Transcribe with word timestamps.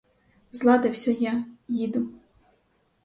Зладився 0.51 1.11
я, 1.11 1.45
їду. 1.67 2.09